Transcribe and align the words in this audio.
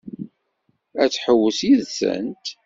Ad 1.03 1.09
tḥewwes 1.11 1.59
yid-sent? 1.67 2.45